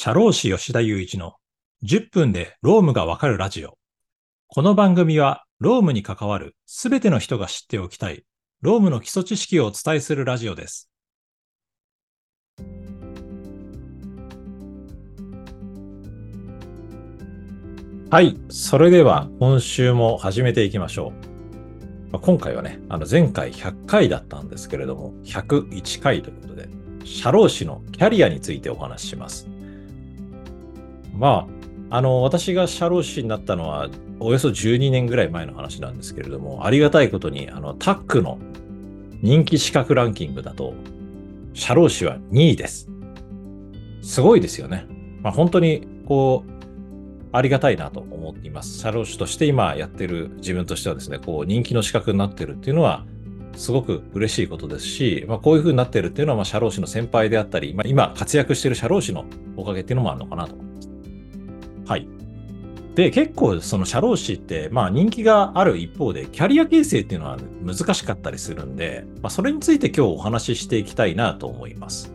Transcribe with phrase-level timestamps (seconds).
[0.00, 1.32] 社労士吉田雄一の
[1.82, 3.76] 10分でロームがわかるラジオ。
[4.46, 8.22] この番組はロームに関わるすべての人が知っておきたい
[8.60, 10.88] ロームの基礎知識をお伝えするラジオです。
[18.08, 18.38] はい。
[18.50, 22.12] それでは今週も始めていきましょう。
[22.12, 26.68] まあ今回はね、あの前回100回だったんですけれども、101回ということで、
[27.02, 29.57] 社労士のキャリアについてお話しします。
[31.18, 31.48] ま
[31.90, 33.88] あ、あの、私が社労士になったのは、
[34.20, 38.38] およそ12年ぐらい前の話なんですけれども、ありがたいことに、あの、タックの
[39.22, 40.74] 人気資格ランキングだと、
[41.54, 42.88] 社労士は2位です。
[44.02, 44.86] すごいですよね。
[45.22, 46.50] まあ、本当に、こう、
[47.32, 48.78] ありがたいなと思っています。
[48.78, 53.04] 社労士として今やってる自分としてはですね、こう、人気の資格になってるっていうのは、
[53.54, 59.24] すごく嬉しいことですし、まあ、こういう風になってるっていうのは、まあ、社労士の先輩であったり、まあ、今活躍している社労士の
[59.56, 60.67] おかげっていうのもあるのかなと。
[61.88, 62.06] はい。
[62.94, 72.12] で、結構その社労士って、まあ人気がある一方で、キャリア形成っていうのは難しかったりするんで、まあそれについて今日お話ししていきたいなと思います。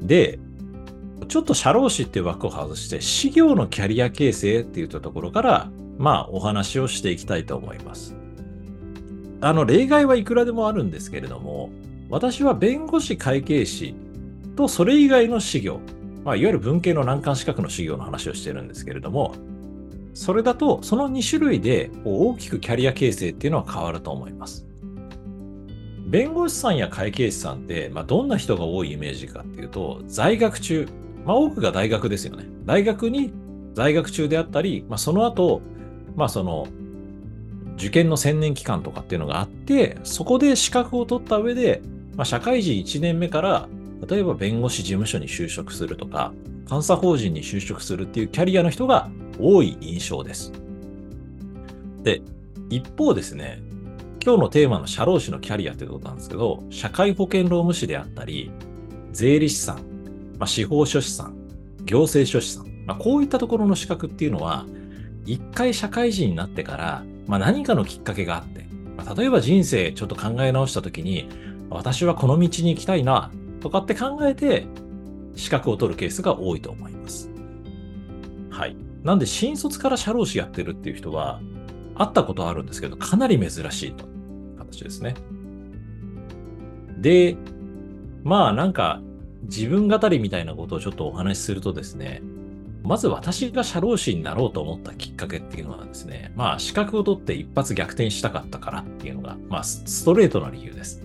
[0.00, 0.38] で、
[1.28, 8.16] ちょっと社労士っていう枠を外して、事業のキャリア形成っていったところから、まあお話をしていきたいと思います。
[9.42, 11.70] あの、例外はいくらでもあるんですけれども、
[12.08, 13.94] 私は弁護士会計士
[14.56, 15.80] とそれ以外の事業、
[16.24, 19.34] まあ、いわゆる文系の難関資格の事業の話をしてるんですけれども、
[20.14, 24.66] それだと、その2種類で大きくキャリア形成っていうのは変わると思います。
[26.06, 30.88] 弁護士さんや会計士さんって、まあ、どんな人が多いイメージかっていうと、在学中、
[31.24, 32.44] まあ、多くが大学ですよね。
[32.64, 33.32] 大学に
[33.74, 35.62] 在学中であったり、まあ、その後、
[36.16, 36.66] まあ、その、
[37.76, 41.80] 受験の専念期間とかっていうのがあって、そこで資格を取った上で、
[42.16, 43.68] まあ、社会人1年目から
[44.08, 46.32] 例えば弁護士事務所に就職するとか、
[46.68, 50.52] 監査法人に就職するっていうキャリアの人が多い印象です。
[52.02, 52.22] で、
[52.70, 53.62] 一方ですね、
[54.24, 58.50] 今日のテーマの社労士のキャリアということなんですけど、社会保険労務士であったり、
[59.12, 59.76] 税理士さん、
[60.38, 61.34] まあ、司法書士さん、
[61.84, 64.66] 行政書士さん、まあ、こういったところの資格っていうのは、
[65.26, 68.66] 一回社会人になってから、まあ、何かのきっかけがあって、
[68.96, 71.28] まあ、例えば人生ちょっと考え直したときに、
[71.70, 74.66] 私はこの道に行きたいな、とかって考えて
[75.36, 77.30] 資格を取るケースが多いと思います。
[78.50, 78.76] はい。
[79.02, 81.40] なんで新卒から社労士やってるっていう人は
[81.94, 84.04] 会ったことあるんですけど、かなり珍しいと
[84.58, 85.14] 形ですね。
[86.98, 87.36] で、
[88.22, 89.00] まあなんか
[89.42, 92.22] 自分語りみたいなことをちょっとお話しするとですね、
[92.82, 101.02] まず私が社労士になろうと思ったきっかけっていうのはですね、まあ資格を取って一発逆転したかったからっていうのが、まあストレートな理由です。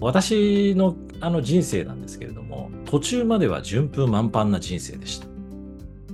[0.00, 5.26] 私のあの人生なんですけれども、途中までは順風満帆な人生でした。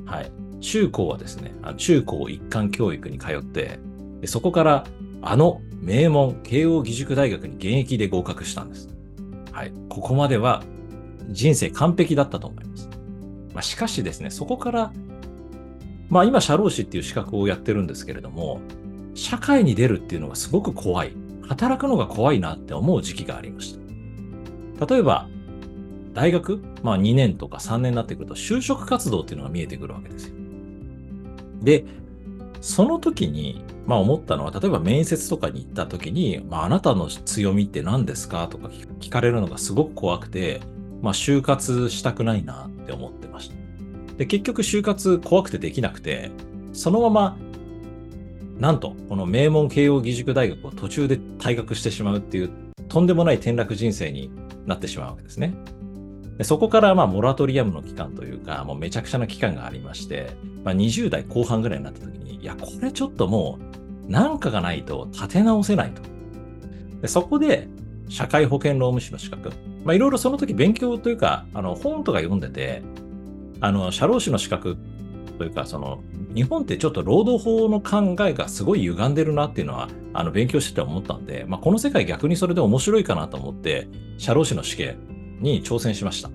[0.05, 0.33] はい。
[0.61, 3.79] 中高はですね、中高一貫教育に通って、
[4.25, 4.87] そこから
[5.23, 8.89] あの名門慶応義塾大学に現役で合格したんです。
[9.53, 9.73] はい。
[9.89, 10.63] ここまでは
[11.29, 12.89] 人生完璧だったと思います。
[13.55, 14.93] まあ、しかしですね、そこから、
[16.09, 18.61] まあ今社労士っていう資格をやってるんですけれども、
[19.15, 21.13] 社会に出るっていうのがすごく怖い。
[21.49, 23.86] 働くのが怖いなって思う時期がありました。
[24.89, 25.29] 例えば、
[26.13, 30.35] 大学、まあ2年とか3年になってくると就職活動っていうのが見えてくるわけですよ。
[31.63, 31.85] で、
[32.61, 38.69] その時に、まあ思ったのは、例えば面接とかに行った時に、まああなたの強みって何ですかとか
[39.01, 40.61] 聞かれるのがすごく怖くて、
[41.03, 43.55] まあ就活したくないなって思ってました。
[44.17, 46.31] で、結局就活怖くてできなくて、
[46.73, 47.37] そのまま
[48.59, 52.51] なんと、この名門慶応義塾大学を途中で退学してしまうっていう、
[52.89, 54.31] とんでもない転落人生に
[54.67, 55.55] なってしまうわけですね。
[56.39, 60.31] でそこから、まあ、モラトリアムの期間というか、もうめちゃくちゃな期間がありまして、
[60.65, 63.59] まあ、20代後半ぐらいになった時に、いや、これちょっとも
[64.07, 66.03] う、なんかがないと立て直せないと。
[67.01, 67.69] でそこで、
[68.09, 69.51] 社会保険労務士の資格。
[69.85, 72.83] まあ、いろいろその時勉強というか、あの、本とか読んでて、
[73.61, 74.77] あの、社労士の資格
[75.37, 76.03] というか、その、
[76.35, 83.89] 日本ってちょっと労働法の考えがすごい歪んでるなっていうのは、あの、勉強してて思ったんで、まあ、この世界逆にそれで面白いかなと思って、
[84.19, 86.31] 社労士の試験に挑戦しました。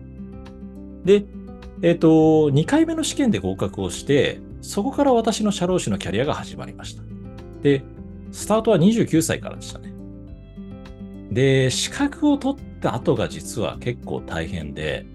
[1.03, 1.25] で、
[1.81, 2.07] えっ、と、
[2.51, 7.03] 2回目の試験で合格をして、そこから私の社労士のキャリアが始まりました。
[7.63, 7.83] で、
[8.31, 9.94] スタートは29歳からでしたね。
[11.31, 15.06] で、資格を取った後が実は結構大変で、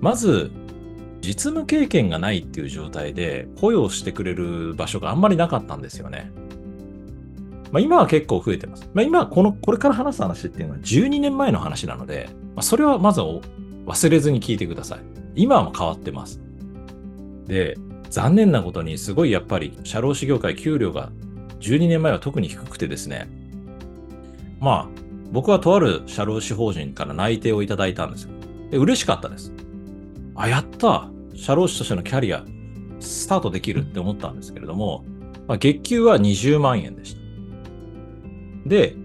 [0.00, 0.50] まず、
[1.20, 6.30] 実務経験がないっていう状態で雇用してくれる場所があんまりなかったんですよね。
[7.70, 8.88] まあ、今は結構増えてます。
[8.94, 15.00] まあ、今この、これから話す話っていうのは12年前の話なので、まあ、それはまず忘れずに聞いてください。
[15.34, 16.40] 今も変わってます。
[17.46, 17.76] で、
[18.10, 21.10] 残念なことにすごいやっぱり社労士業界給料が
[21.60, 23.28] 12年前は特に低くてですね、
[24.60, 24.88] まあ、
[25.30, 28.30] 僕はとある社労士法人から内定をいただいたんですよ。
[28.70, 29.52] で、嬉しかったです。
[30.42, 32.44] あ、やった社労士としてのキャリア、
[33.00, 35.04] スタートできるって思ったんですけれども、
[35.46, 38.68] まあ、月給は20万円でした。
[38.68, 38.96] で、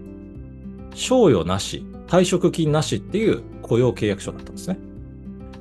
[0.94, 4.78] 賞与なし、退職金なしっていう雇用契約書だったんですね。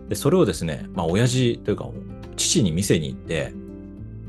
[0.09, 1.89] で、それをですね、まあ、親父というか、
[2.35, 3.53] 父に店に行って、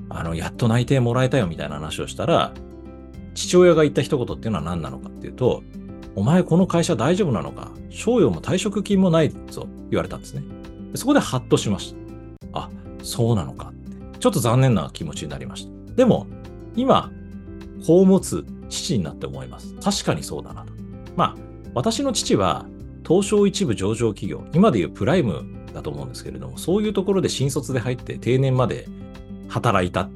[0.08, 2.54] あの、やっと内定もらえたよみたいな話をしたら、
[3.34, 5.62] 父親が言った一言っていうのは何なのかっていうと、
[6.14, 7.72] お前この会社大丈夫なのか？
[7.90, 10.44] 賞与も退職金もないぞ言われたんですね。
[10.94, 11.94] そこでハッとしまし
[12.52, 12.60] た。
[12.60, 12.70] あ、
[13.02, 14.18] そうなのかって。
[14.18, 15.94] ちょっと残念な気持ちになりました。
[15.94, 16.26] でも、
[16.76, 17.10] 今、
[17.84, 19.74] 子を持つ父になって思います。
[19.82, 20.72] 確かにそうだなと。
[21.16, 21.36] まあ、
[21.74, 22.66] 私の父は、
[23.06, 25.44] 東証一部上場企業、今でいうプライム
[25.74, 28.88] だと思うんですけれども、そういうところで新卒で入って定年まで
[29.48, 30.08] 働いた。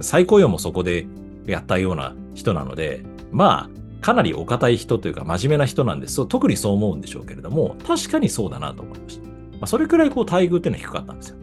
[0.00, 1.06] 再雇用もそこで
[1.46, 6.24] やったような人なので、まあ、かなりお堅い人というか真面目な人なんです。
[6.26, 9.35] 特にそう思うんでしょうけれども、確かにそうだなと思いました。
[9.60, 11.36] まあ、それくらいこう待遇っていうのは低かったんですよ。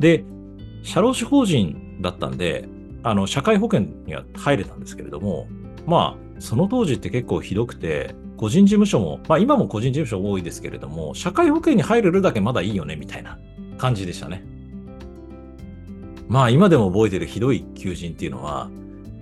[0.00, 0.24] で、
[0.82, 2.68] 社労士法人だったんで、
[3.02, 5.48] あの、社会保険には入れたんですけれども、
[5.86, 13.38] まあ、その当時って結構ひどくて、個人事務所も、まあ今も個人事務所多いですけれども、社会保険に入れるだけまだいいよね、みたいな
[13.78, 14.44] 感じでしたね。
[16.28, 18.68] まあ今でも覚えてるひどい求人っていうのは、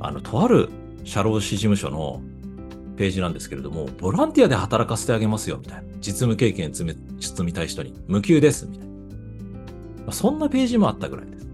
[0.01, 0.69] あの、とある
[1.05, 2.23] 社労士事務所の
[2.97, 5.83] ページなんですけれども、ボランティアで働かせてあげますよ、みたいな。
[6.01, 6.95] 実務経験積
[7.43, 8.95] みたい人に、無給です、みたいな。
[8.95, 9.01] ま
[10.09, 11.47] あ、そんなページもあったぐらいです。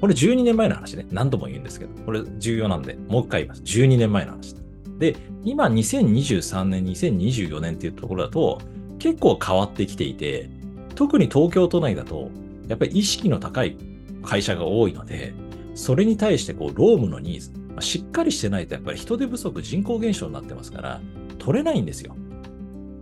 [0.00, 1.06] これ12年前の話ね。
[1.10, 3.62] 何度も言うんですけど、これ重要なんで、もう一回言います。
[3.62, 4.56] 12年前の話
[4.98, 8.60] で、今2023年、2024年っていうところだと、
[8.98, 10.48] 結構変わってきていて、
[10.94, 12.30] 特に東京都内だと、
[12.68, 13.76] やっぱり意識の高い
[14.22, 15.34] 会社が多いので、
[15.74, 21.00] それに対してこう、労務のニーズ、しっかりしてないとやっぱり人手不足、人口減少になってますから、
[21.38, 22.16] 取れないんですよ。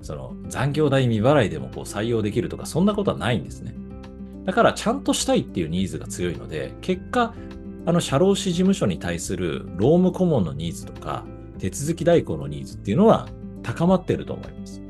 [0.02, 3.74] その残業代未払いでもこう採用できるとか、そんなことはないんですね。
[4.44, 7.34] だから、ちゃんとしたいっていうニーズが強いので、結果、
[7.86, 11.24] あの、社労士事務所に対する労務顧問のニーズとか、
[11.58, 13.28] 手続き代行のニーズっていうのは
[13.62, 14.80] 高まってると思います。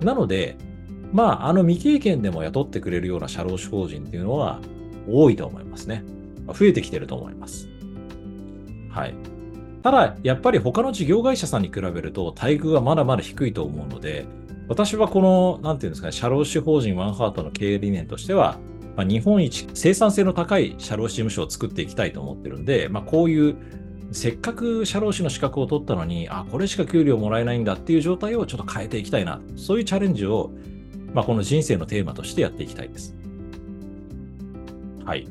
[0.00, 0.56] なので、
[1.12, 4.60] まあ、あの未経験でも雇ってくれるような社労士法人っていうのは
[5.08, 6.04] 多いと思いますね。
[6.46, 7.68] 増えてきてると思います。
[8.94, 9.14] はい。
[9.82, 14.24] ただ、やっぱり他の事業会社さんに比べると待遇はまだまだ低いと思うので、
[14.68, 18.58] 私はこの、なんていうんですかね、社労士法人ワンハートの経営理念としては、
[18.96, 23.56] まあ、日本一生産性の高い社労士事務所を作っていきたいと思ってるんで、まあ、こういう
[24.12, 29.40] せっかく社労士の資格を取ったのに、あ、これしか給料もらえないんだっていう状態をちょっと変えていきたいな。
[29.56, 30.52] そういうチャレンジを、
[31.12, 33.14] まあ、この人生のテーマとしてやっていきたいです。
[35.04, 35.26] はい。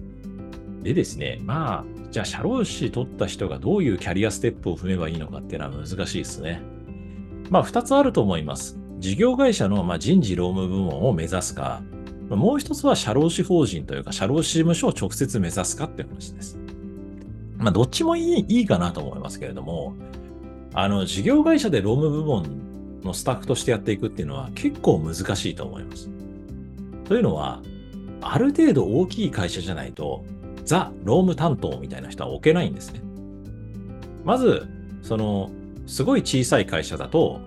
[0.84, 6.62] でですね、まあ、じゃあ社労士取った人がどういうキャリアステップを踏めばいいのかっていうのは難しいですね。
[7.50, 8.78] まあ、二つあると思います。
[9.00, 11.82] 事業会社のま人事労務部門を目指すか、
[12.30, 16.60] もう一つは社労士法人というか社労士事務所を直接目指すかっていう話です。
[17.58, 19.96] まあ、どっちもいいいいかなと思いますけれども、
[20.76, 26.12] あの、事業会社で労務部門のスタッフとしてやっていくっていうのは結構難しいと思います。
[27.06, 27.64] というのは、
[28.22, 30.24] ある程度大きい会社じゃないと、
[30.66, 33.02] ザ・労務担当みたいな人は置けないんですね。
[34.24, 34.68] まず、
[35.02, 35.52] その、
[35.86, 37.42] すごい小さい会社だと、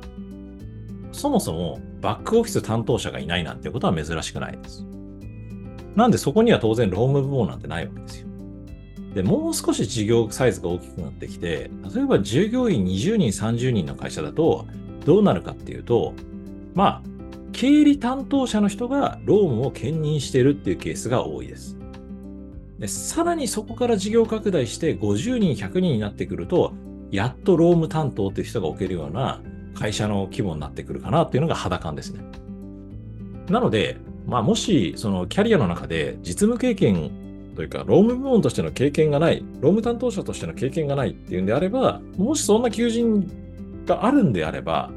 [1.12, 4.84] そもそもバックオフィス担当者がいないなんてことは珍しくないです。
[5.94, 8.28] なんでそこには当然労務部門なんてないわけですよ。
[9.14, 14.66] で、もう少し事業サイズが大きくなってきて、例えば従業員20人、30人の会社だと、
[15.06, 16.12] どうなるかっていうと、
[16.74, 17.02] まあ、
[17.52, 21.78] 経理担当者の人が労務を兼任してるっていうケースが多いです。
[22.78, 26.72] で、さらにそこから事業拡大して50人、100人になってくると、
[27.10, 29.40] やっと労務担当っていう人が置けるような
[29.74, 32.20] 会社の規模になってくるかなっていうのが肌感ですね。
[33.48, 37.10] なので、まあ、もし、そのキャリアの中で実務経験
[37.54, 43.30] というか、労務部門としての経験がない、労務担当者としての経験がないっていうんであれば、もしそんな求人
[43.86, 44.90] があるんであれば、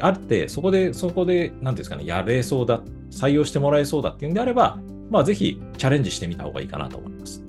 [0.00, 4.78] あって、そこで、そこで、なんていうんですかね、やれそうだ、採用してもらえそうだっていうんであれば、
[5.12, 7.44] まあ、ぜひチャレンジしてみた方がいいかなと思います。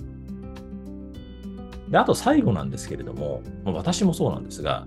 [1.89, 4.86] で、あと最後なんですけれども、私もそうなんですが、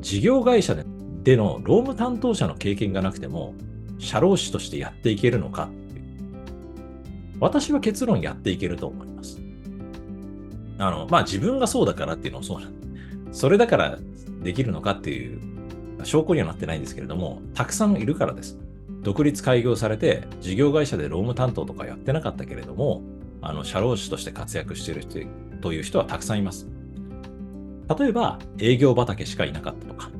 [0.00, 0.74] 事業会社
[1.22, 3.54] での労務担当者の経験がなくても、
[3.98, 5.68] 社労士としてやっていけるのか
[7.38, 9.38] 私は結論やっていけると思います。
[10.78, 13.98] あの、まあ自分がそうだからっていうのもそうなんでそれだから
[14.42, 15.40] できるのかっていう
[16.04, 18.58] 証拠にはなってないんですけれども、たくさんいるからです。
[19.02, 23.02] 独立開業されて、事業会社で労務担当とかやってなかったけれども、
[23.42, 25.20] あの、社労士として活躍してる人
[25.60, 26.68] という人はたくさんいます。
[27.98, 30.10] 例えば、営業畑しかいなかったとか、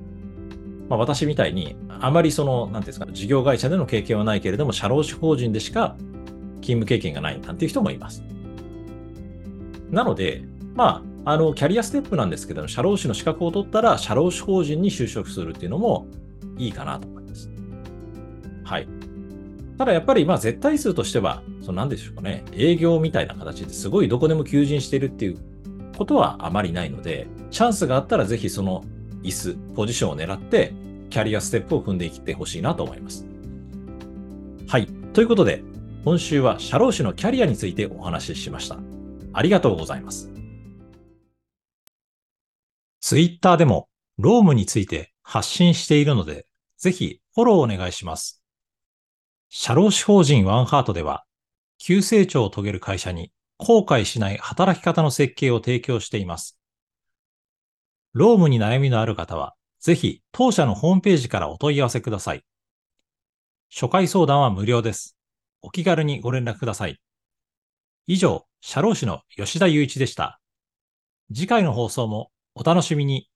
[0.88, 5.96] まあ、私みたいに、あまりその、なんていうんですか、事業会社での経験はないけれども、社労士法人でしか
[6.60, 8.24] 勤務経験がないなんていう人もいます。
[9.90, 10.44] なので、
[10.74, 16.06] まあ、あの、キャリアステップなんですけど、社労士の資格を取ったら、社労士法人に就職するっていうのも
[16.58, 17.19] いいかなと思います。
[17.19, 17.19] はい。
[19.80, 25.38] ただやっぱり、まあ、絶対数としては、その何でしょうかね、営業みたいな形ですごいどこでも求人してるっていう
[25.96, 28.84] ことはあまりないので、チャンスがあったらぜひその
[29.22, 30.74] 椅子、ポジションを狙って、
[31.08, 33.26] キャリアステップを踏んでいってほしいなと思います。
[34.68, 34.86] はい。
[35.14, 35.62] ということで、
[36.04, 38.76] 今週は社労士のキャリアについてお話ししました。
[39.32, 40.30] ありがとうございます。
[43.00, 46.44] ツイッターでも、ロームについて発信しているので、
[46.76, 48.39] ぜひフォローお願いします。
[49.52, 51.24] 社労士法人ワンハートでは、
[51.76, 56.56] 急成長を遂げる会社に後悔しない働き方の設計を提供しています。
[58.12, 62.44] ロームに悩みのある方は、ぜひ当社のホームページからお問い合わせください。
[63.74, 65.16] 初回相談は無料です。
[65.62, 67.00] お気軽にご連絡ください。
[68.06, 70.40] 以上、社労士の吉田祐一でした。
[71.34, 73.29] 次回の放送もお楽しみに。